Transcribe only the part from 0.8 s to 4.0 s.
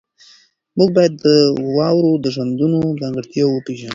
باید د دواړو ژوندونو ځانګړتیاوې وپېژنو.